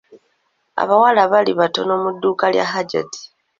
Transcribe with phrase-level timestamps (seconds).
[0.81, 3.21] Abawala baali batono mu dduuka lya Hajjati.